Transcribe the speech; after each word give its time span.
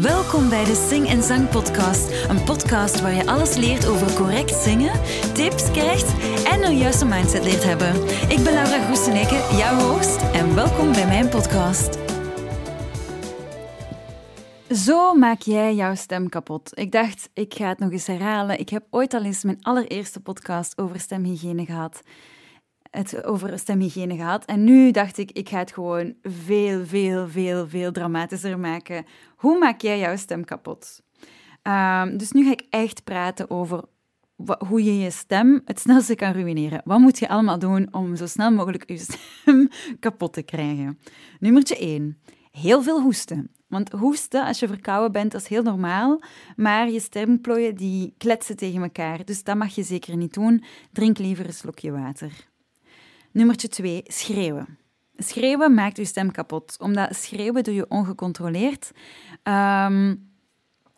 Welkom 0.00 0.48
bij 0.48 0.64
de 0.64 0.86
Sing 0.88 1.08
en 1.08 1.22
Zang 1.22 1.48
Podcast. 1.48 2.28
Een 2.28 2.44
podcast 2.44 3.00
waar 3.00 3.12
je 3.12 3.26
alles 3.26 3.56
leert 3.56 3.86
over 3.86 4.12
correct 4.14 4.54
zingen, 4.54 4.92
tips 5.34 5.70
krijgt 5.70 6.12
en 6.46 6.64
een 6.64 6.76
juiste 6.76 7.04
mindset 7.04 7.44
leert 7.44 7.64
hebben. 7.64 7.94
Ik 8.28 8.40
ben 8.44 8.52
Laura 8.52 8.84
Groeseneke, 8.84 9.56
jouw 9.56 9.78
host, 9.78 10.20
en 10.32 10.54
welkom 10.54 10.92
bij 10.92 11.06
mijn 11.06 11.28
podcast. 11.28 11.98
Zo 14.70 15.14
maak 15.14 15.40
jij 15.40 15.74
jouw 15.74 15.94
stem 15.94 16.28
kapot. 16.28 16.78
Ik 16.78 16.92
dacht, 16.92 17.30
ik 17.34 17.54
ga 17.54 17.68
het 17.68 17.78
nog 17.78 17.90
eens 17.90 18.06
herhalen. 18.06 18.58
Ik 18.58 18.68
heb 18.68 18.86
ooit 18.90 19.14
al 19.14 19.24
eens 19.24 19.44
mijn 19.44 19.62
allereerste 19.62 20.20
podcast 20.20 20.78
over 20.78 21.00
stemhygiëne 21.00 21.64
gehad 21.64 22.02
het 22.90 23.24
over 23.24 23.58
stemhygiëne 23.58 24.16
gehad. 24.16 24.44
En 24.44 24.64
nu 24.64 24.90
dacht 24.90 25.18
ik, 25.18 25.30
ik 25.30 25.48
ga 25.48 25.58
het 25.58 25.72
gewoon 25.72 26.14
veel, 26.22 26.86
veel, 26.86 27.28
veel, 27.28 27.68
veel 27.68 27.92
dramatischer 27.92 28.58
maken. 28.58 29.06
Hoe 29.36 29.58
maak 29.58 29.80
jij 29.80 29.98
jouw 29.98 30.16
stem 30.16 30.44
kapot? 30.44 31.02
Um, 31.62 32.16
dus 32.16 32.32
nu 32.32 32.44
ga 32.44 32.50
ik 32.50 32.66
echt 32.70 33.04
praten 33.04 33.50
over 33.50 33.84
hoe 34.66 34.84
je 34.84 34.98
je 34.98 35.10
stem 35.10 35.62
het 35.64 35.80
snelste 35.80 36.14
kan 36.14 36.32
ruïneren. 36.32 36.80
Wat 36.84 36.98
moet 36.98 37.18
je 37.18 37.28
allemaal 37.28 37.58
doen 37.58 37.88
om 37.90 38.16
zo 38.16 38.26
snel 38.26 38.50
mogelijk 38.50 38.88
je 38.90 38.98
stem 38.98 39.68
kapot 40.00 40.32
te 40.32 40.42
krijgen? 40.42 40.98
Nummertje 41.38 41.76
1. 41.76 42.18
Heel 42.50 42.82
veel 42.82 43.00
hoesten. 43.00 43.50
Want 43.66 43.92
hoesten, 43.92 44.44
als 44.44 44.58
je 44.58 44.66
verkouden 44.66 45.12
bent, 45.12 45.32
dat 45.32 45.40
is 45.40 45.46
heel 45.46 45.62
normaal. 45.62 46.22
Maar 46.56 46.90
je 46.90 47.00
stemplooien 47.00 47.74
die 47.74 48.14
kletsen 48.18 48.56
tegen 48.56 48.82
elkaar. 48.82 49.24
Dus 49.24 49.42
dat 49.42 49.56
mag 49.56 49.74
je 49.74 49.82
zeker 49.82 50.16
niet 50.16 50.34
doen. 50.34 50.64
Drink 50.92 51.18
liever 51.18 51.46
een 51.46 51.52
slokje 51.52 51.90
water. 51.90 52.49
Nummertje 53.32 53.68
2, 53.68 54.02
schreeuwen. 54.06 54.78
Schreeuwen 55.16 55.74
maakt 55.74 55.96
je 55.96 56.04
stem 56.04 56.30
kapot, 56.30 56.76
omdat 56.80 57.16
schreeuwen 57.16 57.64
doe 57.64 57.74
je 57.74 57.88
ongecontroleerd. 57.88 58.90
Um, 59.44 60.28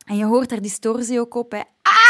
en 0.07 0.17
je 0.17 0.25
hoort 0.25 0.49
daar 0.49 0.63
distortie 0.63 1.21
ook 1.21 1.35
op. 1.35 1.53
Hè. 1.53 1.59
Ah! 1.83 2.03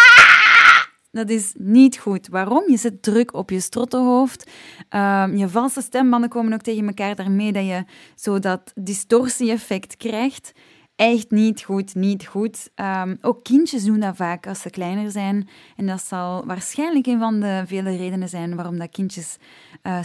Dat 1.11 1.31
is 1.31 1.53
niet 1.59 1.99
goed. 1.99 2.29
Waarom? 2.29 2.65
Je 2.71 2.77
zet 2.77 3.03
druk 3.03 3.35
op 3.35 3.51
je 3.51 3.61
strottenhoofd. 3.61 4.51
Um, 4.91 5.37
je 5.37 5.49
valse 5.49 5.81
stembanden 5.81 6.31
komen 6.31 6.53
ook 6.53 6.61
tegen 6.61 6.87
elkaar 6.87 7.15
daarmee 7.15 7.53
dat 7.53 7.65
je 7.65 7.85
zo 8.15 8.39
dat 8.39 8.73
distortie-effect 8.75 9.97
krijgt. 9.97 10.53
Echt 10.97 11.31
niet 11.31 11.63
goed, 11.63 11.95
niet 11.95 12.27
goed. 12.27 12.71
Um, 12.75 13.19
ook 13.21 13.45
kindjes 13.45 13.85
doen 13.85 14.01
dat 14.01 14.17
vaak 14.17 14.47
als 14.47 14.61
ze 14.61 14.71
kleiner 14.71 15.11
zijn. 15.11 15.49
En 15.77 15.87
dat 15.87 16.03
zal 16.03 16.47
waarschijnlijk 16.47 17.07
een 17.07 17.19
van 17.19 17.41
de 17.41 17.63
vele 17.67 17.97
redenen 17.97 18.29
zijn 18.29 18.57
waarom 18.57 18.79
dat 18.79 18.91
kindjes 18.91 19.37
uh, 19.83 20.01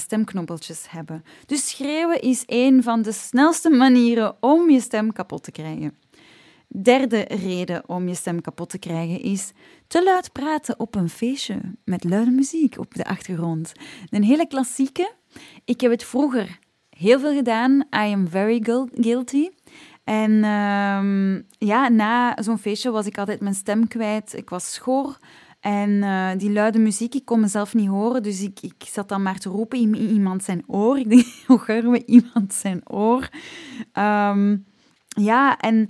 hebben. 0.89 1.23
Dus 1.45 1.69
schreeuwen 1.69 2.21
is 2.21 2.43
een 2.45 2.83
van 2.83 3.01
de 3.01 3.11
snelste 3.11 3.69
manieren 3.69 4.35
om 4.39 4.69
je 4.69 4.79
stem 4.79 5.13
kapot 5.13 5.43
te 5.43 5.51
krijgen. 5.51 5.97
Derde 6.67 7.25
reden 7.29 7.89
om 7.89 8.07
je 8.07 8.15
stem 8.15 8.41
kapot 8.41 8.69
te 8.69 8.77
krijgen 8.77 9.21
is 9.21 9.51
te 9.87 10.03
luid 10.03 10.31
praten 10.31 10.79
op 10.79 10.95
een 10.95 11.09
feestje 11.09 11.61
met 11.85 12.03
luide 12.03 12.31
muziek 12.31 12.77
op 12.77 12.95
de 12.95 13.05
achtergrond. 13.05 13.71
Een 14.09 14.23
hele 14.23 14.47
klassieke. 14.47 15.13
Ik 15.65 15.81
heb 15.81 15.91
het 15.91 16.03
vroeger 16.03 16.59
heel 16.89 17.19
veel 17.19 17.33
gedaan. 17.33 17.73
I 17.79 18.13
am 18.13 18.27
very 18.27 18.59
guilty. 18.93 19.49
En 20.07 20.31
uh, 20.31 21.41
ja, 21.69 21.89
na 21.89 22.37
zo'n 22.41 22.57
feestje 22.57 22.91
was 22.91 23.05
ik 23.05 23.17
altijd 23.17 23.41
mijn 23.41 23.55
stem 23.55 23.87
kwijt. 23.87 24.33
Ik 24.33 24.49
was 24.49 24.73
schor. 24.73 25.17
En 25.59 25.89
uh, 25.89 26.29
die 26.37 26.51
luide 26.51 26.79
muziek, 26.79 27.15
ik 27.15 27.25
kon 27.25 27.39
mezelf 27.39 27.73
niet 27.73 27.87
horen, 27.87 28.23
dus 28.23 28.41
ik, 28.41 28.59
ik 28.61 28.83
zat 28.91 29.09
dan 29.09 29.21
maar 29.21 29.39
te 29.39 29.49
roepen 29.49 29.79
in 29.79 29.95
iemand 29.95 30.43
zijn 30.43 30.63
oor. 30.67 30.99
Ik 30.99 31.09
denk, 31.09 31.25
hoe 31.47 31.59
we 31.65 32.05
iemand 32.05 32.53
zijn 32.53 32.89
oor? 32.89 33.29
Um, 33.93 34.65
ja, 35.07 35.57
en 35.57 35.89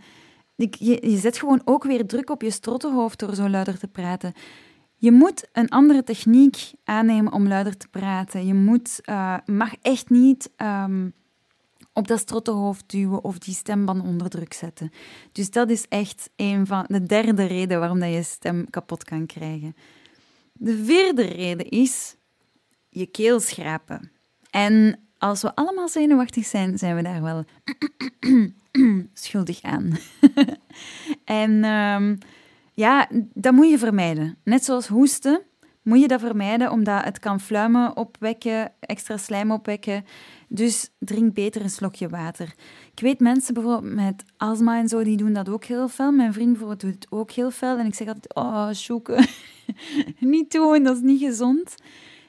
je, 0.56 1.18
zet 1.18 1.38
gewoon 1.38 1.62
ook 1.66 1.84
weer 1.84 2.06
druk 2.06 2.30
op 2.30 2.42
je 2.42 2.52
strottenhoofd 2.52 3.20
door 3.20 3.36
zo 3.36 3.50
luider 3.50 3.80
te 3.80 3.88
praten. 3.88 4.34
Je 4.95 5.12
moet 5.12 5.50
een 5.52 5.70
andere 5.70 6.04
techniek 6.04 6.72
aannemen 6.84 7.34
om 7.34 7.48
luider 7.48 7.78
te 7.78 7.88
praten. 7.88 8.45
Je 8.45 8.54
moet, 8.54 8.99
uh, 9.10 9.38
mag 9.45 9.73
echt 9.82 10.10
niet 10.10 10.52
um, 10.58 11.14
op 11.98 12.08
dat 12.08 12.20
strottenhoofd 12.20 12.90
duwen 12.90 13.24
of 13.24 13.38
die 13.38 13.54
stemband 13.54 14.04
onder 14.04 14.30
druk 14.30 14.54
zetten. 14.54 14.92
Dus 15.32 15.50
dat 15.50 15.70
is 15.70 15.86
echt 15.88 16.30
een 16.36 16.68
van 16.68 16.86
de 16.88 17.04
derde 17.04 17.46
reden 17.46 17.80
waarom 17.80 18.00
dat 18.00 18.14
je 18.14 18.24
stem 18.24 18.70
kapot 18.70 19.04
kan 19.04 19.26
krijgen. 19.26 19.76
De 20.54 20.84
vierde 20.84 21.22
reden 21.22 21.70
is 21.70 22.16
je 22.90 23.06
keel 23.06 23.40
schrapen. 23.40 24.12
En 24.50 25.00
als 25.18 25.42
we 25.42 25.56
allemaal 25.56 25.88
zenuwachtig 25.88 26.46
zijn, 26.46 26.78
zijn 26.78 26.96
we 26.96 27.02
daar 27.02 27.22
wel 27.22 27.44
schuldig 29.14 29.62
aan. 29.62 29.98
en 31.26 31.64
um, 31.64 32.18
ja, 32.74 33.08
dat 33.34 33.54
moet 33.54 33.70
je 33.70 33.78
vermijden. 33.78 34.38
Net 34.44 34.66
zoals 34.66 34.88
hoesten 34.88 35.42
moet 35.88 36.02
je 36.02 36.08
dat 36.08 36.20
vermijden, 36.20 36.72
omdat 36.72 37.04
het 37.04 37.20
kan 37.20 37.40
fluimen 37.40 37.98
opwekken, 37.98 38.72
extra 38.80 39.18
slijm 39.18 39.52
opwekken. 39.52 40.06
Dus 40.48 40.90
drink 41.00 41.34
beter 41.34 41.62
een 41.62 41.70
slokje 41.70 42.10
water. 42.10 42.54
Ik 42.92 43.00
weet 43.00 43.20
mensen 43.20 43.54
bijvoorbeeld 43.54 43.94
met 43.94 44.24
astma 44.38 44.80
en 44.80 44.88
zo, 44.88 45.04
die 45.04 45.18
doen 45.18 45.34
dat 45.34 45.50
ook 45.50 45.64
heel 45.64 45.88
veel. 45.88 46.12
Mijn 46.12 46.34
vriend 46.34 46.50
bijvoorbeeld 46.50 46.80
doet 46.80 46.94
het 46.94 47.08
ook 47.10 47.32
heel 47.32 47.52
veel. 47.52 47.78
En 47.78 47.86
ik 47.86 47.96
zeg 47.96 48.08
altijd, 48.08 48.36
oh, 48.36 48.70
zoeken. 48.72 49.28
niet 50.20 50.52
doen, 50.52 50.84
dat 50.84 50.96
is 50.96 51.02
niet 51.02 51.22
gezond. 51.22 51.76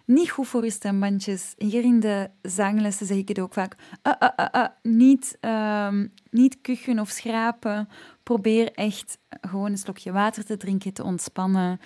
Niet 0.05 0.31
goed 0.31 0.47
voor 0.49 0.65
je 0.65 0.71
stembandjes. 0.71 1.55
Hier 1.56 1.84
in 1.84 2.01
de 2.01 2.31
zanglessen 2.43 3.06
zeg 3.06 3.17
ik 3.17 3.29
het 3.29 3.39
ook 3.39 3.53
vaak. 3.53 3.77
Uh, 4.03 4.12
uh, 4.21 4.47
uh, 4.55 4.67
niet, 4.83 5.39
um, 5.41 6.12
niet 6.31 6.61
kuchen 6.61 6.99
of 6.99 7.09
schrapen. 7.09 7.89
Probeer 8.23 8.73
echt 8.73 9.19
gewoon 9.41 9.71
een 9.71 9.79
slokje 9.79 10.12
water 10.12 10.45
te 10.45 10.56
drinken, 10.56 10.93
te 10.93 11.05
ontspannen 11.05 11.81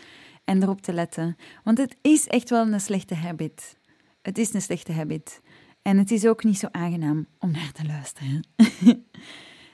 en 0.44 0.62
erop 0.62 0.81
te 0.81 0.93
letten. 0.93 1.37
Want 1.64 1.78
het 1.78 1.97
is 2.00 2.26
echt 2.26 2.50
wel 2.50 2.66
een 2.66 2.81
slechte 2.81 3.14
habit. 3.14 3.76
Het 4.22 4.38
is 4.38 4.54
een 4.54 4.62
slechte 4.62 4.93
habit. 4.93 5.41
En 5.82 5.98
het 5.98 6.10
is 6.10 6.26
ook 6.26 6.44
niet 6.44 6.59
zo 6.59 6.69
aangenaam 6.70 7.26
om 7.38 7.50
naar 7.50 7.72
te 7.72 7.87
luisteren. 7.87 8.47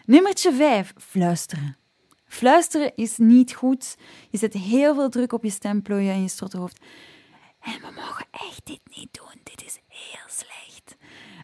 Nummertje 0.05 0.53
5. 0.53 0.93
Fluisteren. 0.97 1.77
Fluisteren 2.25 2.93
is 2.97 3.17
niet 3.17 3.55
goed. 3.55 3.97
Je 4.31 4.39
zet 4.39 4.53
heel 4.53 4.95
veel 4.95 5.09
druk 5.09 5.33
op 5.33 5.45
je 5.45 5.51
stemplooien 5.51 6.13
en 6.13 6.23
je 6.23 6.29
strottenhoofd. 6.29 6.81
En 7.61 7.73
we 7.73 7.93
mogen 7.95 8.27
echt 8.31 8.67
dit 8.67 8.81
niet 8.97 9.09
doen. 9.13 9.41
Dit 9.43 9.65
is 9.65 9.79
heel 9.87 10.27
slecht. 10.27 10.97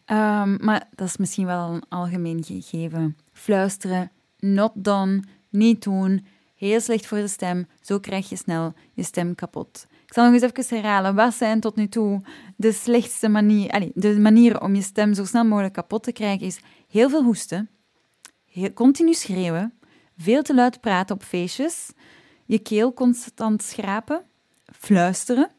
Um, 0.05 0.65
maar 0.65 0.87
dat 0.95 1.07
is 1.07 1.17
misschien 1.17 1.45
wel 1.45 1.73
een 1.73 1.83
algemeen 1.89 2.43
gegeven. 2.43 3.17
Fluisteren, 3.31 4.11
not 4.39 4.71
done, 4.75 5.23
niet 5.49 5.83
doen. 5.83 6.25
Heel 6.55 6.79
slecht 6.79 7.05
voor 7.05 7.17
de 7.17 7.27
stem. 7.27 7.67
Zo 7.81 7.99
krijg 7.99 8.29
je 8.29 8.35
snel 8.35 8.73
je 8.93 9.03
stem 9.03 9.35
kapot. 9.35 9.87
Ik 10.05 10.13
zal 10.13 10.23
nog 10.23 10.33
eens 10.33 10.53
even 10.53 10.75
herhalen. 10.75 11.15
Wat 11.15 11.33
zijn 11.33 11.59
tot 11.59 11.75
nu 11.75 11.87
toe 11.87 12.21
de 12.55 12.71
slechtste 12.71 13.29
allez, 13.33 13.89
de 13.93 14.19
manieren 14.19 14.61
om 14.61 14.75
je 14.75 14.81
stem 14.81 15.13
zo 15.13 15.25
snel 15.25 15.45
mogelijk 15.45 15.73
kapot 15.73 16.03
te 16.03 16.11
krijgen? 16.11 16.45
Is 16.45 16.59
heel 16.87 17.09
veel 17.09 17.23
hoesten, 17.23 17.69
heel, 18.45 18.73
continu 18.73 19.13
schreeuwen, 19.13 19.73
veel 20.17 20.41
te 20.41 20.53
luid 20.53 20.81
praten 20.81 21.15
op 21.15 21.23
feestjes, 21.23 21.91
je 22.45 22.59
keel 22.59 22.93
constant 22.93 23.63
schrapen, 23.63 24.23
fluisteren. 24.65 25.51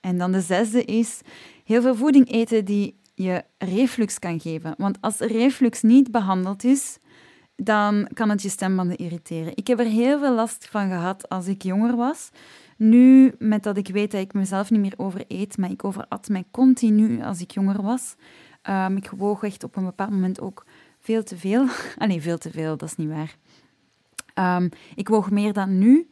En 0.00 0.18
dan 0.18 0.32
de 0.32 0.40
zesde 0.40 0.84
is 0.84 1.20
heel 1.64 1.82
veel 1.82 1.94
voeding 1.94 2.30
eten 2.30 2.64
die 2.64 2.96
je 3.14 3.44
reflux 3.58 4.18
kan 4.18 4.40
geven. 4.40 4.74
Want 4.78 4.98
als 5.00 5.18
reflux 5.18 5.82
niet 5.82 6.10
behandeld 6.10 6.64
is, 6.64 6.98
dan 7.56 8.08
kan 8.12 8.30
het 8.30 8.42
je 8.42 8.48
stembanden 8.48 8.96
irriteren. 8.96 9.56
Ik 9.56 9.66
heb 9.66 9.78
er 9.78 9.86
heel 9.86 10.18
veel 10.18 10.34
last 10.34 10.68
van 10.70 10.88
gehad 10.88 11.28
als 11.28 11.46
ik 11.46 11.62
jonger 11.62 11.96
was. 11.96 12.30
Nu, 12.76 13.34
met 13.38 13.62
dat 13.62 13.76
ik 13.76 13.88
weet 13.88 14.10
dat 14.10 14.20
ik 14.20 14.32
mezelf 14.32 14.70
niet 14.70 14.80
meer 14.80 14.94
overeet, 14.96 15.56
maar 15.56 15.70
ik 15.70 15.84
overat 15.84 16.28
mij 16.28 16.44
continu 16.50 17.22
als 17.22 17.40
ik 17.40 17.50
jonger 17.50 17.82
was. 17.82 18.14
Um, 18.68 18.96
ik 18.96 19.10
woog 19.10 19.42
echt 19.42 19.64
op 19.64 19.76
een 19.76 19.84
bepaald 19.84 20.10
moment 20.10 20.40
ook 20.40 20.66
veel 21.00 21.22
te 21.22 21.36
veel. 21.36 21.66
Ah 21.98 22.08
nee, 22.08 22.22
veel 22.22 22.38
te 22.38 22.50
veel, 22.50 22.76
dat 22.76 22.88
is 22.88 22.96
niet 22.96 23.08
waar. 23.08 23.36
Um, 24.58 24.68
ik 24.94 25.08
woog 25.08 25.30
meer 25.30 25.52
dan 25.52 25.78
nu, 25.78 26.08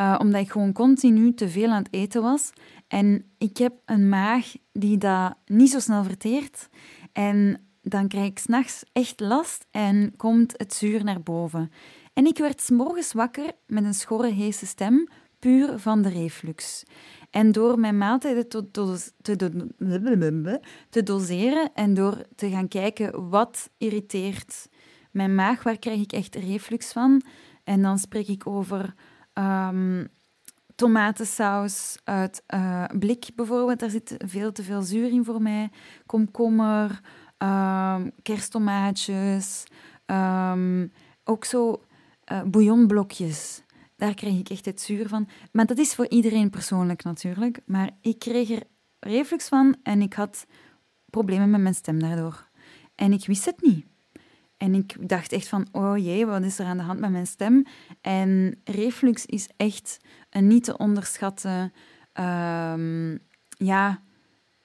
uh, 0.00 0.16
omdat 0.18 0.40
ik 0.40 0.50
gewoon 0.50 0.72
continu 0.72 1.34
te 1.34 1.48
veel 1.48 1.70
aan 1.70 1.82
het 1.82 1.92
eten 1.92 2.22
was. 2.22 2.52
En 2.88 3.24
ik 3.38 3.56
heb 3.56 3.72
een 3.84 4.08
maag 4.08 4.52
die 4.72 4.98
dat 4.98 5.34
niet 5.46 5.70
zo 5.70 5.78
snel 5.78 6.04
verteert. 6.04 6.68
En 7.12 7.60
dan 7.82 8.08
krijg 8.08 8.26
ik 8.26 8.38
s'nachts 8.38 8.84
echt 8.92 9.20
last 9.20 9.66
en 9.70 10.16
komt 10.16 10.54
het 10.56 10.74
zuur 10.74 11.04
naar 11.04 11.22
boven. 11.22 11.70
En 12.12 12.26
ik 12.26 12.38
werd 12.38 12.60
s 12.60 12.70
morgens 12.70 13.12
wakker 13.12 13.52
met 13.66 13.84
een 13.84 13.94
schorre, 13.94 14.30
heese 14.30 14.66
stem, 14.66 15.08
puur 15.38 15.78
van 15.78 16.02
de 16.02 16.08
reflux. 16.08 16.84
En 17.30 17.52
door 17.52 17.78
mijn 17.78 17.98
maaltijden 17.98 18.48
te, 18.48 18.70
te, 18.70 19.00
te, 20.90 21.02
doseren 21.02 21.70
en 21.74 21.94
door 21.94 22.26
te 22.34 22.50
gaan 22.50 22.68
kijken 22.68 23.28
wat 23.28 23.70
irriteert 23.78 24.68
mijn 25.10 25.34
maag, 25.34 25.62
waar 25.62 25.78
krijg 25.78 26.00
ik 26.00 26.12
echt 26.12 26.34
reflux 26.34 26.92
van? 26.92 27.22
En 27.64 27.82
dan 27.82 27.98
spreek 27.98 28.28
ik 28.28 28.46
over 28.46 28.94
um, 29.34 30.08
tomatensaus 30.74 31.98
uit 32.04 32.42
uh, 32.54 32.84
blik 32.98 33.30
bijvoorbeeld. 33.34 33.78
Daar 33.78 33.90
zit 33.90 34.14
veel 34.18 34.52
te 34.52 34.62
veel 34.62 34.82
zuur 34.82 35.10
in 35.10 35.24
voor 35.24 35.42
mij. 35.42 35.70
Komkommer, 36.06 37.00
um, 37.42 38.12
kersttomaatjes. 38.22 39.64
Um, 40.06 40.92
ook 41.24 41.44
zo 41.44 41.82
uh, 42.32 42.42
bouillonblokjes. 42.42 43.62
Daar 43.96 44.14
kreeg 44.14 44.38
ik 44.38 44.48
echt 44.48 44.64
het 44.64 44.80
zuur 44.80 45.08
van. 45.08 45.28
Maar 45.52 45.66
dat 45.66 45.78
is 45.78 45.94
voor 45.94 46.08
iedereen 46.08 46.50
persoonlijk 46.50 47.02
natuurlijk. 47.02 47.60
Maar 47.66 47.90
ik 48.00 48.18
kreeg 48.18 48.50
er 48.50 48.62
reflux 49.00 49.48
van 49.48 49.76
en 49.82 50.02
ik 50.02 50.12
had 50.14 50.46
problemen 51.10 51.50
met 51.50 51.60
mijn 51.60 51.74
stem 51.74 52.00
daardoor. 52.00 52.48
En 52.94 53.12
ik 53.12 53.26
wist 53.26 53.44
het 53.44 53.62
niet. 53.62 53.86
En 54.56 54.74
ik 54.74 55.08
dacht 55.08 55.32
echt 55.32 55.48
van, 55.48 55.66
oh 55.72 55.98
jee, 55.98 56.26
wat 56.26 56.42
is 56.42 56.58
er 56.58 56.66
aan 56.66 56.76
de 56.76 56.82
hand 56.82 57.00
met 57.00 57.10
mijn 57.10 57.26
stem? 57.26 57.66
En 58.00 58.60
reflux 58.64 59.26
is 59.26 59.48
echt 59.56 59.96
een 60.30 60.46
niet 60.46 60.64
te 60.64 60.76
onderschatten 60.76 61.72
um, 62.20 63.18
ja, 63.48 64.02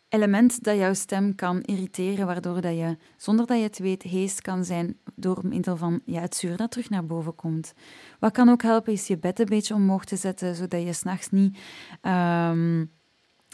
element 0.10 0.64
dat 0.64 0.78
jouw 0.78 0.94
stem 0.94 1.36
kan 1.36 1.62
irriteren, 1.62 2.26
waardoor 2.26 2.62
dat 2.62 2.76
je, 2.76 2.98
zonder 3.18 3.46
dat 3.46 3.58
je 3.58 3.64
het 3.64 3.80
weet, 3.80 4.04
hees 4.04 4.42
kan 4.42 4.64
zijn 4.64 4.98
door 5.16 5.40
middel 5.44 5.78
van 5.78 6.02
ja, 6.06 6.22
het 6.22 6.36
zuur 6.36 6.58
dat 6.58 6.72
terug 6.72 6.90
naar 6.90 7.06
boven 7.06 7.36
komt. 7.36 7.74
Wat 8.20 8.32
kan 8.32 8.50
ook 8.50 8.62
helpen, 8.62 8.94
is 8.94 9.08
je 9.08 9.18
bed 9.18 9.40
een 9.40 9.46
beetje 9.46 9.74
omhoog 9.74 10.06
te 10.06 10.16
zetten, 10.16 10.56
zodat 10.56 10.82
je 10.82 10.94
s'nachts 10.94 11.30
niet 11.30 11.58
um, 12.02 12.92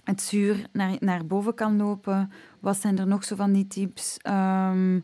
het 0.03 0.21
zuur 0.21 0.67
naar, 0.71 0.95
naar 0.99 1.25
boven 1.25 1.53
kan 1.53 1.77
lopen. 1.77 2.31
Wat 2.59 2.77
zijn 2.77 2.99
er 2.99 3.07
nog 3.07 3.23
zo 3.23 3.35
van 3.35 3.53
die 3.53 3.67
tips? 3.67 4.17
Um, 4.27 5.03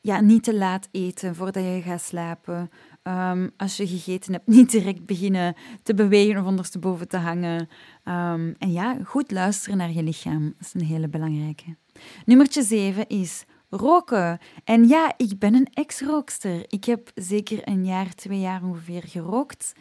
ja, 0.00 0.20
niet 0.20 0.42
te 0.42 0.54
laat 0.54 0.88
eten 0.90 1.34
voordat 1.34 1.64
je 1.64 1.80
gaat 1.84 2.00
slapen. 2.00 2.70
Um, 3.08 3.50
als 3.56 3.76
je 3.76 3.86
gegeten 3.86 4.32
hebt, 4.32 4.46
niet 4.56 4.70
direct 4.70 5.06
beginnen 5.06 5.54
te 5.82 5.94
bewegen 5.94 6.40
of 6.40 6.46
ondersteboven 6.46 7.08
te 7.08 7.16
hangen. 7.16 7.68
Um, 8.04 8.54
en 8.58 8.72
ja, 8.72 8.98
goed 9.04 9.30
luisteren 9.30 9.78
naar 9.78 9.92
je 9.92 10.02
lichaam. 10.02 10.54
Dat 10.58 10.66
is 10.66 10.74
een 10.74 10.86
hele 10.86 11.08
belangrijke. 11.08 11.76
Nummertje 12.24 12.62
7 12.62 13.08
is 13.08 13.44
roken. 13.70 14.38
En 14.64 14.88
ja, 14.88 15.14
ik 15.16 15.38
ben 15.38 15.54
een 15.54 15.68
ex-rookster. 15.72 16.64
Ik 16.66 16.84
heb 16.84 17.10
zeker 17.14 17.68
een 17.68 17.84
jaar, 17.84 18.14
twee 18.14 18.40
jaar 18.40 18.62
ongeveer 18.62 19.02
gerookt. 19.06 19.72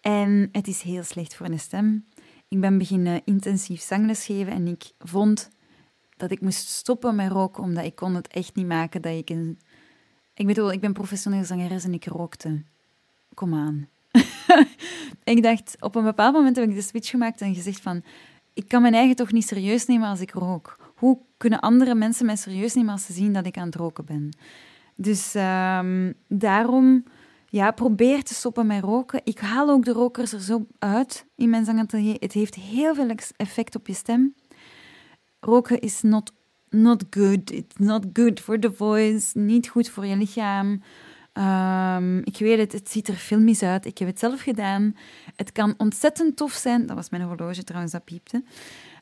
En 0.00 0.48
het 0.52 0.68
is 0.68 0.82
heel 0.82 1.02
slecht 1.02 1.34
voor 1.34 1.50
de 1.50 1.58
stem. 1.58 2.06
Ik 2.48 2.60
ben 2.60 2.78
beginnen 2.78 3.22
intensief 3.24 3.80
zangles 3.80 4.26
geven 4.26 4.52
en 4.52 4.66
ik 4.66 4.92
vond 4.98 5.50
dat 6.16 6.30
ik 6.30 6.40
moest 6.40 6.68
stoppen 6.68 7.14
met 7.14 7.30
roken, 7.30 7.62
omdat 7.62 7.84
ik 7.84 7.94
kon 7.94 8.14
het 8.14 8.28
echt 8.28 8.54
niet 8.54 8.66
maken 8.66 9.02
dat 9.02 9.12
ik 9.12 9.30
een... 9.30 9.58
Ik 10.40 10.46
bedoel, 10.46 10.72
ik 10.72 10.80
ben 10.80 10.92
professioneel 10.92 11.44
zangeres 11.44 11.84
en 11.84 11.94
ik 11.94 12.04
rookte. 12.04 12.62
Kom 13.34 13.54
aan. 13.54 13.88
ik 15.34 15.42
dacht, 15.42 15.76
op 15.80 15.94
een 15.94 16.04
bepaald 16.04 16.34
moment 16.34 16.56
heb 16.56 16.68
ik 16.68 16.74
de 16.74 16.82
switch 16.82 17.10
gemaakt 17.10 17.40
en 17.40 17.54
gezegd 17.54 17.80
van... 17.80 18.02
Ik 18.54 18.68
kan 18.68 18.82
mijn 18.82 18.94
eigen 18.94 19.16
toch 19.16 19.32
niet 19.32 19.46
serieus 19.46 19.86
nemen 19.86 20.08
als 20.08 20.20
ik 20.20 20.30
rook. 20.30 20.92
Hoe 20.96 21.18
kunnen 21.36 21.60
andere 21.60 21.94
mensen 21.94 22.26
mij 22.26 22.36
serieus 22.36 22.74
nemen 22.74 22.92
als 22.92 23.04
ze 23.04 23.12
zien 23.12 23.32
dat 23.32 23.46
ik 23.46 23.56
aan 23.56 23.66
het 23.66 23.74
roken 23.74 24.04
ben? 24.04 24.36
Dus 24.94 25.34
um, 25.34 26.14
daarom 26.28 27.04
ja, 27.48 27.70
probeer 27.70 28.22
te 28.22 28.34
stoppen 28.34 28.66
met 28.66 28.82
roken. 28.82 29.20
Ik 29.24 29.38
haal 29.38 29.68
ook 29.68 29.84
de 29.84 29.92
rokers 29.92 30.32
er 30.32 30.40
zo 30.40 30.66
uit 30.78 31.26
in 31.36 31.50
mijn 31.50 31.64
zangatelier. 31.64 32.16
Het 32.18 32.32
heeft 32.32 32.54
heel 32.54 32.94
veel 32.94 33.14
effect 33.36 33.76
op 33.76 33.86
je 33.86 33.94
stem. 33.94 34.34
Roken 35.40 35.80
is 35.80 36.02
not, 36.02 36.32
not 36.70 37.04
good. 37.10 37.50
It's 37.50 37.78
not 37.78 38.04
good 38.12 38.40
for 38.40 38.58
the 38.58 38.72
voice. 38.72 39.38
Niet 39.38 39.68
goed 39.68 39.88
voor 39.88 40.06
je 40.06 40.16
lichaam. 40.16 40.82
Um, 41.32 42.18
ik 42.18 42.36
weet 42.38 42.58
het, 42.58 42.72
het 42.72 42.90
ziet 42.90 43.08
er 43.08 43.14
filmisch 43.14 43.62
uit. 43.62 43.86
Ik 43.86 43.98
heb 43.98 44.08
het 44.08 44.18
zelf 44.18 44.40
gedaan. 44.40 44.96
Het 45.36 45.52
kan 45.52 45.74
ontzettend 45.76 46.36
tof 46.36 46.52
zijn. 46.52 46.86
Dat 46.86 46.96
was 46.96 47.10
mijn 47.10 47.22
horloge 47.22 47.64
trouwens, 47.64 47.92
dat 47.92 48.04
piepte. 48.04 48.42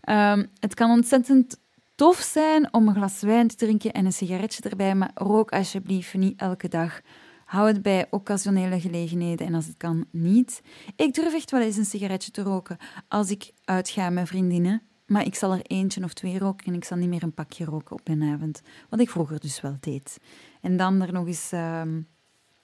Um, 0.09 0.47
het 0.59 0.75
kan 0.75 0.91
ontzettend 0.91 1.59
tof 1.94 2.17
zijn 2.17 2.73
om 2.73 2.88
een 2.88 2.94
glas 2.94 3.20
wijn 3.20 3.49
te 3.49 3.56
drinken 3.56 3.93
en 3.93 4.05
een 4.05 4.12
sigaretje 4.12 4.69
erbij, 4.69 4.94
maar 4.94 5.11
rook 5.15 5.50
alsjeblieft 5.50 6.15
niet 6.15 6.41
elke 6.41 6.69
dag. 6.69 7.00
Hou 7.44 7.67
het 7.67 7.82
bij 7.82 8.06
occasionele 8.11 8.81
gelegenheden 8.81 9.47
en 9.47 9.55
als 9.55 9.67
het 9.67 9.76
kan, 9.76 10.05
niet. 10.11 10.62
Ik 10.97 11.15
durf 11.15 11.35
echt 11.35 11.50
wel 11.50 11.61
eens 11.61 11.76
een 11.76 11.85
sigaretje 11.85 12.31
te 12.31 12.43
roken 12.43 12.76
als 13.09 13.31
ik 13.31 13.50
uitga 13.65 14.11
met 14.11 14.29
vriendinnen. 14.29 14.82
Maar 15.08 15.25
ik 15.25 15.34
zal 15.34 15.52
er 15.52 15.62
eentje 15.62 16.05
of 16.05 16.12
twee 16.12 16.38
roken 16.38 16.66
en 16.66 16.75
ik 16.75 16.84
zal 16.84 16.96
niet 16.96 17.08
meer 17.08 17.22
een 17.22 17.32
pakje 17.32 17.64
roken 17.64 17.96
op 17.96 18.08
mijn 18.08 18.22
avond. 18.22 18.62
Wat 18.88 19.00
ik 19.00 19.10
vroeger 19.10 19.40
dus 19.40 19.60
wel 19.60 19.76
deed. 19.81 20.19
En 20.60 20.76
dan 20.76 21.02
er 21.02 21.12
nog 21.12 21.26
eens 21.26 21.52
ehm, 21.52 22.00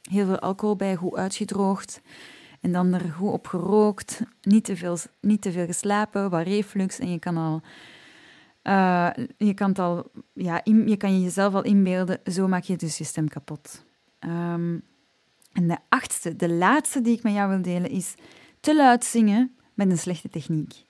heel 0.03 0.27
veel 0.27 0.39
alcohol 0.39 0.77
bij, 0.77 0.97
goed 0.97 1.15
uitgedroogd. 1.15 2.01
En 2.61 2.73
dan 2.73 2.93
er 2.93 3.01
goed 3.01 3.33
op 3.33 3.47
gerookt. 3.47 4.21
Niet 4.43 4.65
te 4.65 4.77
veel, 4.77 4.97
niet 5.21 5.43
te 5.43 5.53
veel 5.53 5.67
geslapen, 5.67 6.31
wat 6.31 6.47
reflux. 6.47 6.99
En 6.99 7.11
je 7.11 7.19
kan 7.19 7.37
al... 7.37 7.63
Uh, 8.63 9.11
je, 9.37 9.55
kan 9.55 9.75
al 9.75 10.11
ja, 10.33 10.61
je 10.65 10.97
kan 10.97 11.21
jezelf 11.21 11.55
al 11.55 11.63
inbeelden, 11.63 12.21
zo 12.25 12.49
maak 12.49 12.63
je 12.63 12.77
dus 12.77 12.99
je 12.99 13.05
stem 13.05 13.29
kapot. 13.29 13.85
Um, 14.21 14.83
en 15.53 15.69
de 15.69 15.77
achtste, 15.89 16.37
de 16.37 16.49
laatste 16.49 17.01
die 17.01 17.17
ik 17.17 17.23
met 17.23 17.33
jou 17.33 17.49
wil 17.49 17.63
delen, 17.63 17.91
is 17.91 18.15
te 18.61 18.77
luid 18.77 19.05
zingen 19.05 19.55
met 19.75 19.91
een 19.91 19.99
slechte 19.99 20.29
techniek. 20.29 20.85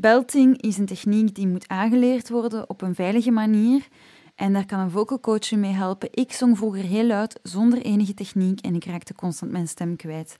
Belting 0.00 0.62
is 0.62 0.78
een 0.78 0.86
techniek 0.86 1.34
die 1.34 1.48
moet 1.48 1.68
aangeleerd 1.68 2.28
worden 2.28 2.70
op 2.70 2.82
een 2.82 2.94
veilige 2.94 3.30
manier. 3.30 3.88
En 4.34 4.52
daar 4.52 4.66
kan 4.66 4.78
een 4.78 4.90
vocal 4.90 5.20
coach 5.20 5.50
mee 5.50 5.72
helpen. 5.72 6.08
Ik 6.12 6.32
zong 6.32 6.56
vroeger 6.56 6.82
heel 6.82 7.06
luid, 7.06 7.40
zonder 7.42 7.82
enige 7.82 8.14
techniek, 8.14 8.60
en 8.60 8.74
ik 8.74 8.84
raakte 8.84 9.14
constant 9.14 9.52
mijn 9.52 9.68
stem 9.68 9.96
kwijt. 9.96 10.36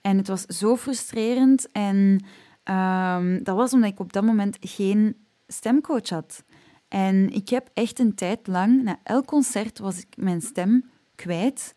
En 0.00 0.16
het 0.16 0.28
was 0.28 0.42
zo 0.42 0.76
frustrerend. 0.76 1.72
En 1.72 2.24
um, 2.64 3.42
dat 3.42 3.56
was 3.56 3.72
omdat 3.72 3.90
ik 3.90 4.00
op 4.00 4.12
dat 4.12 4.24
moment 4.24 4.56
geen 4.60 5.16
stemcoach 5.46 6.08
had. 6.08 6.44
En 6.88 7.32
ik 7.32 7.48
heb 7.48 7.70
echt 7.74 7.98
een 7.98 8.14
tijd 8.14 8.46
lang, 8.46 8.82
na 8.82 8.98
elk 9.02 9.26
concert 9.26 9.78
was 9.78 9.98
ik 9.98 10.16
mijn 10.16 10.40
stem 10.40 10.90
kwijt. 11.14 11.74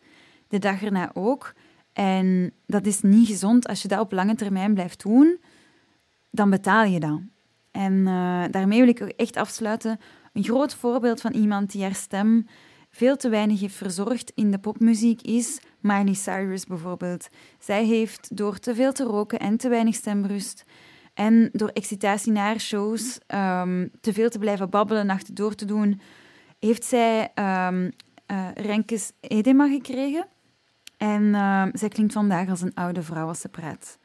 De 0.48 0.58
dag 0.58 0.82
erna 0.82 1.10
ook. 1.14 1.54
En 1.92 2.52
dat 2.66 2.86
is 2.86 3.00
niet 3.00 3.26
gezond 3.26 3.68
als 3.68 3.82
je 3.82 3.88
dat 3.88 4.00
op 4.00 4.12
lange 4.12 4.34
termijn 4.34 4.74
blijft 4.74 5.02
doen 5.02 5.38
dan 6.30 6.50
betaal 6.50 6.84
je 6.84 7.00
dat. 7.00 7.20
En 7.70 7.92
uh, 7.92 8.44
daarmee 8.50 8.78
wil 8.78 8.88
ik 8.88 9.00
echt 9.00 9.36
afsluiten. 9.36 9.98
Een 10.32 10.44
groot 10.44 10.74
voorbeeld 10.74 11.20
van 11.20 11.32
iemand 11.32 11.72
die 11.72 11.82
haar 11.82 11.94
stem 11.94 12.46
veel 12.90 13.16
te 13.16 13.28
weinig 13.28 13.60
heeft 13.60 13.74
verzorgd 13.74 14.32
in 14.34 14.50
de 14.50 14.58
popmuziek 14.58 15.22
is 15.22 15.60
Miley 15.80 16.14
Cyrus 16.14 16.66
bijvoorbeeld. 16.66 17.28
Zij 17.58 17.84
heeft 17.84 18.36
door 18.36 18.58
te 18.58 18.74
veel 18.74 18.92
te 18.92 19.04
roken 19.04 19.38
en 19.38 19.56
te 19.56 19.68
weinig 19.68 19.94
stemrust 19.94 20.64
en 21.14 21.48
door 21.52 21.68
excitatie 21.68 22.32
naar 22.32 22.60
shows 22.60 23.18
um, 23.34 23.90
te 24.00 24.12
veel 24.12 24.28
te 24.28 24.38
blijven 24.38 24.70
babbelen, 24.70 25.06
nachten 25.06 25.34
door 25.34 25.54
te 25.54 25.64
doen, 25.64 26.00
heeft 26.58 26.84
zij 26.84 27.32
um, 27.34 27.90
Renkes 28.54 29.12
edema 29.20 29.68
gekregen. 29.68 30.26
En 30.96 31.22
uh, 31.22 31.64
zij 31.72 31.88
klinkt 31.88 32.12
vandaag 32.12 32.48
als 32.48 32.60
een 32.60 32.74
oude 32.74 33.02
vrouw 33.02 33.28
als 33.28 33.40
ze 33.40 33.48
praat. 33.48 33.98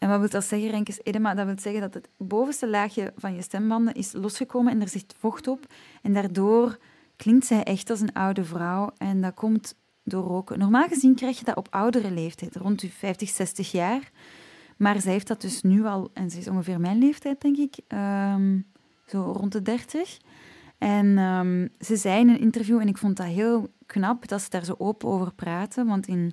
En 0.00 0.08
wat 0.08 0.18
wil 0.18 0.28
dat 0.28 0.44
zeggen, 0.44 0.70
Renkes 0.70 1.00
edema? 1.02 1.34
Dat 1.34 1.46
wil 1.46 1.58
zeggen 1.58 1.80
dat 1.80 1.94
het 1.94 2.08
bovenste 2.16 2.68
laagje 2.68 3.12
van 3.16 3.34
je 3.34 3.42
stembanden 3.42 3.94
is 3.94 4.12
losgekomen 4.12 4.72
en 4.72 4.80
er 4.80 4.88
zit 4.88 5.14
vocht 5.18 5.48
op. 5.48 5.66
En 6.02 6.12
daardoor 6.12 6.78
klinkt 7.16 7.46
zij 7.46 7.62
echt 7.62 7.90
als 7.90 8.00
een 8.00 8.12
oude 8.12 8.44
vrouw. 8.44 8.90
En 8.98 9.20
dat 9.20 9.34
komt 9.34 9.74
door 10.04 10.24
roken. 10.24 10.58
Normaal 10.58 10.88
gezien 10.88 11.14
krijg 11.14 11.38
je 11.38 11.44
dat 11.44 11.56
op 11.56 11.66
oudere 11.70 12.10
leeftijd, 12.10 12.56
rond 12.56 12.80
je 12.80 12.90
50, 12.90 13.28
60 13.28 13.72
jaar. 13.72 14.10
Maar 14.76 15.00
zij 15.00 15.12
heeft 15.12 15.26
dat 15.26 15.40
dus 15.40 15.62
nu 15.62 15.84
al, 15.84 16.10
en 16.14 16.30
ze 16.30 16.38
is 16.38 16.48
ongeveer 16.48 16.80
mijn 16.80 16.98
leeftijd, 16.98 17.40
denk 17.40 17.56
ik, 17.56 17.78
um, 17.88 18.66
zo 19.06 19.32
rond 19.36 19.52
de 19.52 19.62
30. 19.62 20.18
En 20.80 21.18
um, 21.18 21.68
ze 21.80 21.96
zei 21.96 22.20
in 22.20 22.28
een 22.28 22.40
interview, 22.40 22.80
en 22.80 22.88
ik 22.88 22.98
vond 22.98 23.16
dat 23.16 23.26
heel 23.26 23.68
knap 23.86 24.28
dat 24.28 24.42
ze 24.42 24.50
daar 24.50 24.64
zo 24.64 24.74
open 24.78 25.08
over 25.08 25.34
praten, 25.34 25.86
want 25.86 26.06
in 26.06 26.32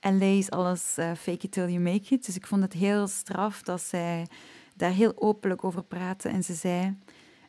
LA 0.00 0.24
is 0.24 0.50
alles 0.50 0.96
uh, 0.98 1.12
fake 1.14 1.46
it 1.46 1.52
till 1.52 1.68
you 1.68 1.80
make 1.80 2.14
it. 2.14 2.26
Dus 2.26 2.36
ik 2.36 2.46
vond 2.46 2.62
het 2.62 2.72
heel 2.72 3.06
straf 3.06 3.62
dat 3.62 3.80
zij 3.80 4.26
daar 4.76 4.90
heel 4.90 5.12
openlijk 5.16 5.64
over 5.64 5.82
praten. 5.82 6.30
En 6.30 6.42
ze 6.42 6.54
zei, 6.54 6.96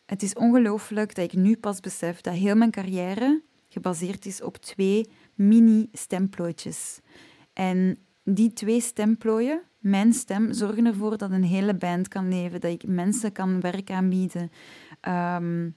het 0.06 0.24
is 0.24 0.34
ongelooflijk 0.34 1.16
dat 1.16 1.34
ik 1.34 1.40
nu 1.40 1.56
pas 1.56 1.80
besef 1.80 2.22
dat 2.22 2.34
heel 2.34 2.56
mijn 2.56 2.72
carrière 2.72 3.42
gebaseerd 3.68 4.26
is 4.26 4.42
op 4.42 4.58
twee 4.58 5.10
mini-stemplooitjes. 5.36 7.00
En 7.54 7.98
die 8.24 8.54
twee 8.54 8.82
stemplooien, 8.82 9.62
mijn 9.80 10.14
stem, 10.14 10.54
zorgen 10.54 10.86
ervoor 10.86 11.18
dat 11.18 11.32
een 11.32 11.44
hele 11.44 11.76
band 11.76 12.08
kan 12.08 12.30
leven, 12.30 12.62
dat 12.62 12.72
ik 12.72 12.88
mensen 12.88 13.32
kan 13.32 13.62
werk 13.62 13.92
aanbieden. 13.92 14.52
Um, 15.08 15.76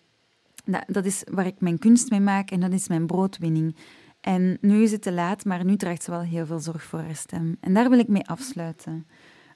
dat, 0.65 0.85
dat 0.87 1.05
is 1.05 1.23
waar 1.31 1.47
ik 1.47 1.61
mijn 1.61 1.79
kunst 1.79 2.11
mee 2.11 2.21
maak 2.21 2.51
en 2.51 2.61
dat 2.61 2.73
is 2.73 2.89
mijn 2.89 3.07
broodwinning. 3.07 3.77
En 4.21 4.59
nu 4.61 4.83
is 4.83 4.93
het 4.93 5.03
te 5.03 5.13
laat, 5.13 5.45
maar 5.45 5.65
nu 5.65 5.77
draagt 5.77 6.03
ze 6.03 6.11
wel 6.11 6.21
heel 6.21 6.47
veel 6.47 6.59
zorg 6.59 6.83
voor 6.83 6.99
haar 6.99 7.17
stem. 7.17 7.57
En 7.61 7.75
daar 7.75 7.91
wil 7.91 7.99
ik 7.99 8.09
mee 8.09 8.27
afsluiten. 8.27 9.07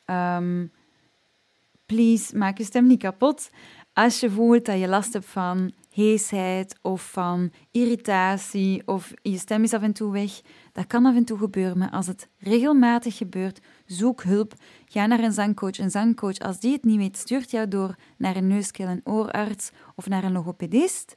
Um, 0.07 0.71
please, 1.87 2.37
maak 2.37 2.59
je 2.59 2.65
stem 2.65 2.87
niet 2.87 2.99
kapot. 2.99 3.51
Als 3.93 4.21
je 4.21 4.31
voelt 4.31 4.65
dat 4.65 4.79
je 4.81 4.89
last 4.89 5.13
hebt 5.13 5.27
van 5.27 5.73
heesheid 5.95 6.79
of 6.83 7.11
van 7.11 7.53
irritatie 7.71 8.83
of 8.87 9.13
je 9.23 9.39
stem 9.39 9.63
is 9.63 9.73
af 9.73 9.83
en 9.83 9.93
toe 9.93 10.13
weg, 10.13 10.41
dat 10.73 10.87
kan 10.87 11.07
af 11.07 11.15
en 11.15 11.25
toe 11.25 11.39
gebeuren. 11.39 11.79
Maar 11.79 11.91
als 11.91 12.07
het 12.07 12.29
regelmatig 12.39 13.17
gebeurt, 13.17 13.61
zoek 13.87 14.23
hulp. 14.23 14.55
Ga 14.87 15.07
naar 15.07 15.19
een 15.19 15.33
zangcoach. 15.33 15.79
Een 15.79 15.91
zangcoach, 15.91 16.39
als 16.39 16.61
die 16.61 16.73
het 16.73 16.85
niet 16.85 16.99
weet, 16.99 17.17
stuurt 17.17 17.51
jou 17.51 17.69
door 17.69 17.95
naar 18.17 18.37
een 18.37 18.47
neuskeel- 18.47 18.87
en 18.87 19.01
oorarts 19.05 19.71
of 19.95 20.09
naar 20.09 20.25
een 20.25 20.33
logopedist. 20.33 21.15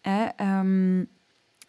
Eh, 0.00 0.28
um, 0.40 1.08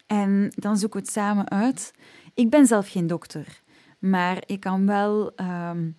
en 0.06 0.52
dan 0.54 0.76
zoeken 0.76 1.00
we 1.00 1.04
het 1.06 1.14
samen 1.14 1.50
uit. 1.50 1.92
Ik 2.34 2.50
ben 2.50 2.66
zelf 2.66 2.88
geen 2.88 3.06
dokter. 3.06 3.62
maar 3.98 4.42
je 4.46 4.58
kan 4.58 4.86
wel 4.86 5.32
um, 5.40 5.96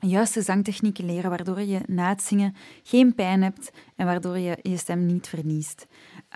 juiste 0.00 0.42
zangtechnieken 0.42 1.04
leren, 1.04 1.30
waardoor 1.30 1.60
je 1.60 1.80
na 1.86 2.08
het 2.08 2.22
zingen 2.22 2.54
geen 2.82 3.14
pijn 3.14 3.42
hebt 3.42 3.70
en 3.96 4.06
waardoor 4.06 4.38
je 4.38 4.58
je 4.62 4.76
stem 4.76 5.06
niet 5.06 5.28
verliest. 5.28 5.86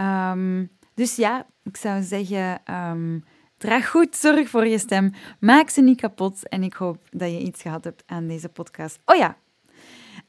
Um, 0.00 0.70
dus 0.94 1.16
ja, 1.16 1.46
ik 1.62 1.76
zou 1.76 2.02
zeggen, 2.02 2.60
um, 2.74 3.24
draag 3.58 3.90
goed 3.90 4.16
zorg 4.16 4.48
voor 4.48 4.66
je 4.66 4.78
stem, 4.78 5.12
maak 5.40 5.68
ze 5.68 5.80
niet 5.80 6.00
kapot 6.00 6.48
en 6.48 6.62
ik 6.62 6.74
hoop 6.74 6.98
dat 7.10 7.30
je 7.30 7.38
iets 7.38 7.62
gehad 7.62 7.84
hebt 7.84 8.02
aan 8.06 8.26
deze 8.26 8.48
podcast. 8.48 8.98
Oh 9.04 9.16
ja, 9.16 9.36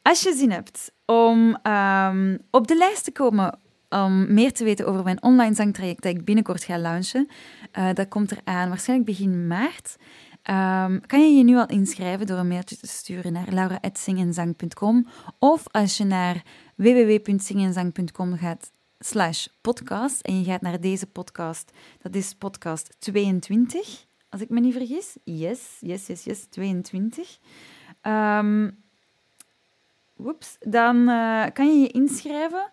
als 0.02 0.22
je 0.22 0.34
zin 0.34 0.52
hebt 0.52 0.92
om 1.06 1.50
op 2.52 2.68
de 2.68 2.76
lijst 2.78 3.04
te 3.04 3.12
komen 3.12 3.60
om 3.90 4.34
meer 4.34 4.54
te 4.54 4.64
weten 4.64 4.88
over 4.88 5.04
mijn 5.04 5.24
online 5.24 5.56
zangtraject 5.56 6.04
dat 6.04 6.16
ik 6.16 6.26
binnenkort 6.26 6.64
ga 6.64 6.80
launchen. 6.80 7.28
Uh, 7.78 7.94
dat 7.94 8.08
komt 8.08 8.32
eraan 8.32 8.70
waarschijnlijk 8.70 9.10
begin 9.10 9.48
maart. 9.48 9.96
Um, 10.50 11.02
kan 11.06 11.22
je 11.22 11.38
je 11.38 11.44
nu 11.44 11.58
al 11.58 11.68
inschrijven 11.68 12.28
door 12.28 12.38
een 12.38 12.48
mailtje 12.48 12.78
te 12.78 12.88
sturen 12.88 13.34
naar 13.34 13.48
laura.zingenzang.com 13.52 15.08
of 15.40 15.64
als 15.72 15.98
je 15.98 16.04
naar 16.04 16.44
www.zingenzang.com 16.76 18.38
gaat 18.38 18.72
slash 19.00 19.48
podcast 19.62 20.22
en 20.22 20.40
je 20.40 20.44
gaat 20.44 20.62
naar 20.62 20.82
deze 20.82 21.08
podcast, 21.08 21.72
dat 22.02 22.16
is 22.16 22.34
podcast 22.34 22.96
22, 23.00 24.06
als 24.30 24.42
ik 24.42 24.50
me 24.50 24.60
niet 24.60 24.74
vergis. 24.74 25.18
Yes, 25.24 25.78
yes, 25.80 26.08
yes, 26.08 26.24
yes, 26.24 26.46
22. 26.50 27.38
Um, 28.02 28.84
whoops, 30.16 30.58
dan 30.60 30.96
uh, 31.10 31.46
kan 31.54 31.68
je 31.68 31.80
je 31.80 31.88
inschrijven 31.88 32.70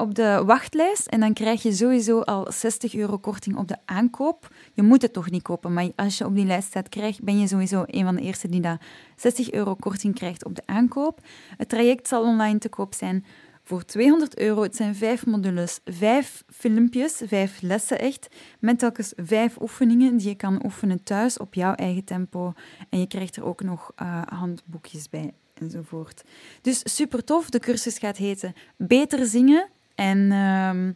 op 0.00 0.14
de 0.14 0.42
wachtlijst 0.46 1.06
en 1.06 1.20
dan 1.20 1.32
krijg 1.32 1.62
je 1.62 1.72
sowieso 1.72 2.20
al 2.20 2.52
60 2.52 2.94
euro 2.94 3.18
korting 3.18 3.56
op 3.56 3.68
de 3.68 3.76
aankoop. 3.84 4.54
Je 4.72 4.82
moet 4.82 5.02
het 5.02 5.12
toch 5.12 5.30
niet 5.30 5.42
kopen, 5.42 5.72
maar 5.72 5.88
als 5.96 6.18
je 6.18 6.26
op 6.26 6.34
die 6.34 6.46
lijst 6.46 6.68
staat, 6.68 6.88
krijg, 6.88 7.20
ben 7.20 7.38
je 7.38 7.46
sowieso 7.48 7.84
een 7.86 8.04
van 8.04 8.16
de 8.16 8.22
eerste 8.22 8.48
die 8.48 8.60
dat 8.60 8.80
60 9.16 9.52
euro 9.52 9.74
korting 9.74 10.14
krijgt 10.14 10.44
op 10.44 10.54
de 10.54 10.62
aankoop. 10.66 11.20
Het 11.56 11.68
traject 11.68 12.08
zal 12.08 12.22
online 12.22 12.58
te 12.58 12.68
koop 12.68 12.94
zijn 12.94 13.24
voor 13.64 13.84
200 13.84 14.38
euro. 14.38 14.62
Het 14.62 14.76
zijn 14.76 14.94
vijf 14.94 15.26
modules, 15.26 15.80
vijf 15.84 16.44
filmpjes, 16.48 17.20
vijf 17.24 17.60
lessen 17.60 17.98
echt, 17.98 18.28
met 18.58 18.78
telkens 18.78 19.12
vijf 19.16 19.60
oefeningen 19.60 20.16
die 20.16 20.28
je 20.28 20.34
kan 20.34 20.64
oefenen 20.64 21.02
thuis 21.02 21.38
op 21.38 21.54
jouw 21.54 21.74
eigen 21.74 22.04
tempo. 22.04 22.52
En 22.88 22.98
je 22.98 23.06
krijgt 23.06 23.36
er 23.36 23.44
ook 23.44 23.62
nog 23.62 23.92
uh, 24.02 24.22
handboekjes 24.26 25.08
bij 25.08 25.32
enzovoort. 25.54 26.22
Dus 26.60 26.80
super 26.96 27.24
tof. 27.24 27.50
De 27.50 27.58
cursus 27.58 27.98
gaat 27.98 28.16
heten 28.16 28.52
Beter 28.76 29.26
zingen 29.26 29.68
en 30.00 30.32
ehm, 30.32 30.92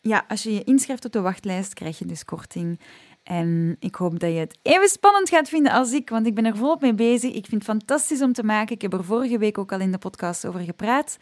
ja, 0.00 0.24
als 0.28 0.42
je 0.42 0.52
je 0.52 0.64
inschrijft 0.64 1.04
op 1.04 1.12
de 1.12 1.20
wachtlijst, 1.20 1.74
krijg 1.74 1.98
je 1.98 2.06
dus 2.06 2.24
korting. 2.24 2.80
En 3.22 3.76
ik 3.78 3.94
hoop 3.94 4.18
dat 4.18 4.32
je 4.32 4.38
het 4.38 4.58
even 4.62 4.88
spannend 4.88 5.28
gaat 5.28 5.48
vinden 5.48 5.72
als 5.72 5.92
ik, 5.92 6.10
want 6.10 6.26
ik 6.26 6.34
ben 6.34 6.44
er 6.44 6.56
volop 6.56 6.80
mee 6.80 6.94
bezig. 6.94 7.30
Ik 7.30 7.46
vind 7.46 7.66
het 7.66 7.76
fantastisch 7.76 8.22
om 8.22 8.32
te 8.32 8.42
maken. 8.42 8.74
Ik 8.74 8.82
heb 8.82 8.92
er 8.92 9.04
vorige 9.04 9.38
week 9.38 9.58
ook 9.58 9.72
al 9.72 9.80
in 9.80 9.92
de 9.92 9.98
podcast 9.98 10.46
over 10.46 10.60
gepraat. 10.60 11.18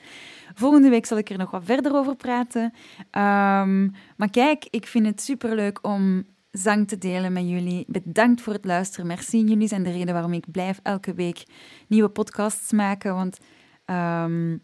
Volgende 0.54 0.88
week 0.88 1.06
zal 1.06 1.18
ik 1.18 1.30
er 1.30 1.38
nog 1.38 1.50
wat 1.50 1.64
verder 1.64 1.94
over 1.94 2.16
praten. 2.16 2.62
Um, 2.62 3.94
maar 4.16 4.30
kijk, 4.30 4.66
ik 4.70 4.86
vind 4.86 5.06
het 5.06 5.20
superleuk 5.20 5.78
om 5.86 6.24
zang 6.50 6.88
te 6.88 6.98
delen 6.98 7.32
met 7.32 7.48
jullie. 7.48 7.84
Bedankt 7.88 8.40
voor 8.40 8.52
het 8.52 8.64
luisteren. 8.64 9.06
Merci. 9.06 9.44
Jullie 9.44 9.68
zijn 9.68 9.82
de 9.82 9.92
reden 9.92 10.12
waarom 10.14 10.32
ik 10.32 10.50
blijf 10.50 10.80
elke 10.82 11.14
week 11.14 11.44
nieuwe 11.86 12.08
podcasts 12.08 12.72
maken. 12.72 13.14
Want 13.14 13.38
um, 13.86 14.62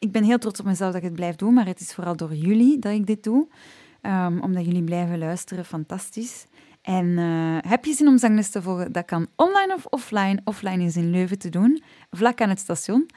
ik 0.00 0.12
ben 0.12 0.24
heel 0.24 0.38
trots 0.38 0.60
op 0.60 0.66
mezelf 0.66 0.92
dat 0.92 1.02
ik 1.02 1.08
het 1.08 1.16
blijf 1.16 1.36
doen, 1.36 1.54
maar 1.54 1.66
het 1.66 1.80
is 1.80 1.94
vooral 1.94 2.16
door 2.16 2.34
jullie 2.34 2.78
dat 2.78 2.92
ik 2.92 3.06
dit 3.06 3.24
doe. 3.24 3.48
Um, 4.02 4.42
omdat 4.42 4.64
jullie 4.64 4.84
blijven 4.84 5.18
luisteren, 5.18 5.64
fantastisch. 5.64 6.46
En 6.82 7.06
uh, 7.06 7.56
heb 7.60 7.84
je 7.84 7.92
zin 7.92 8.08
om 8.08 8.18
zangles 8.18 8.50
te 8.50 8.62
volgen? 8.62 8.92
Dat 8.92 9.04
kan 9.04 9.26
online 9.36 9.74
of 9.74 9.86
offline. 9.86 10.40
Offline 10.44 10.84
is 10.84 10.96
in 10.96 11.10
Leuven 11.10 11.38
te 11.38 11.48
doen, 11.48 11.82
vlak 12.10 12.40
aan 12.40 12.48
het 12.48 12.58
station. 12.58 13.08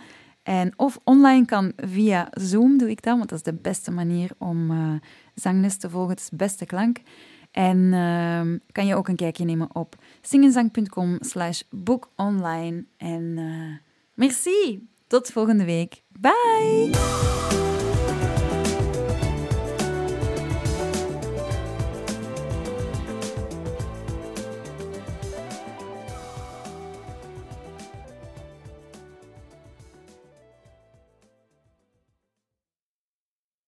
En 0.44 0.74
of 0.76 1.00
online 1.04 1.46
kan 1.46 1.72
via 1.76 2.28
Zoom, 2.32 2.78
doe 2.78 2.90
ik 2.90 3.04
dat, 3.04 3.18
want 3.18 3.30
dat 3.30 3.38
is 3.38 3.44
de 3.44 3.54
beste 3.54 3.92
manier 3.92 4.32
om 4.38 4.72
uh, 4.72 5.70
te 5.78 5.90
volgen. 5.90 6.10
Het 6.10 6.20
is 6.20 6.30
beste 6.30 6.66
klank. 6.66 6.98
En 7.52 7.78
uh, 7.78 8.60
kan 8.72 8.86
je 8.86 8.96
ook 8.96 9.08
een 9.08 9.16
kijkje 9.16 9.46
nemen 9.46 9.76
op 9.76 9.96
zingenzang.com 10.22 11.18
slash 11.20 11.62
bookonline. 11.70 12.84
En 12.98 13.22
uh, 13.38 13.78
merci! 14.14 14.88
Tot 15.14 15.32
volgende 15.32 15.64
week. 15.64 16.02
Bye! 16.20 16.90